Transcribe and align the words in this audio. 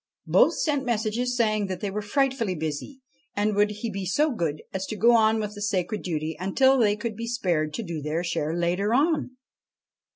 Both 0.25 0.55
sent 0.57 0.83
messages 0.83 1.37
saying 1.37 1.67
that 1.67 1.79
they 1.79 1.91
were 1.91 2.01
frightfully 2.01 2.55
busy, 2.55 3.01
and 3.35 3.55
would 3.55 3.69
he 3.69 3.91
be 3.91 4.03
so 4.03 4.31
good 4.33 4.63
as 4.73 4.87
to 4.87 4.95
go 4.95 5.11
on 5.15 5.39
with 5.39 5.53
the 5.53 5.61
sacred 5.61 6.01
duty 6.01 6.35
until 6.39 6.79
they 6.79 6.95
could 6.95 7.15
be 7.15 7.27
spared 7.27 7.71
to 7.75 7.83
do 7.83 8.01
their 8.01 8.23
share 8.23 8.55
later 8.57 8.95
on. 8.95 9.37